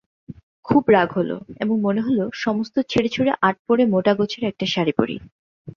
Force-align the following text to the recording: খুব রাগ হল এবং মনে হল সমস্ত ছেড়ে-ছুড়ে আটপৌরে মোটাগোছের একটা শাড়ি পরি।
খুব 0.65 0.83
রাগ 0.91 1.09
হল 1.11 1.31
এবং 1.59 1.75
মনে 1.81 2.01
হল 2.01 2.19
সমস্ত 2.37 2.75
ছেড়ে-ছুড়ে 2.89 3.31
আটপৌরে 3.41 3.83
মোটাগোছের 3.85 4.43
একটা 4.45 4.65
শাড়ি 4.65 4.93
পরি। 4.97 5.15